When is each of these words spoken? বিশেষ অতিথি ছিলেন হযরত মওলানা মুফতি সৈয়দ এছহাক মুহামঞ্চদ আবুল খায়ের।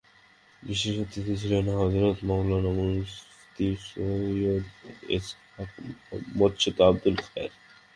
বিশেষ 0.63 0.95
অতিথি 1.03 1.33
ছিলেন 1.41 1.65
হযরত 1.79 2.17
মওলানা 2.27 2.71
মুফতি 2.77 3.67
সৈয়দ 3.87 4.65
এছহাক 5.09 5.71
মুহামঞ্চদ 5.83 6.77
আবুল 6.87 7.15
খায়ের। 7.23 7.51